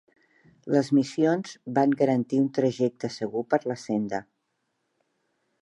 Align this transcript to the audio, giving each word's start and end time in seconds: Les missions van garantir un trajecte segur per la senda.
Les 0.75 0.87
missions 0.99 1.51
van 1.77 1.93
garantir 2.01 2.41
un 2.45 2.49
trajecte 2.61 3.13
segur 3.19 3.47
per 3.55 3.63
la 3.73 3.79
senda. 3.87 4.27